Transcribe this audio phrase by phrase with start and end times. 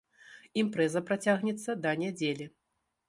[0.61, 2.45] Імпрэза працягнецца да нядзелі.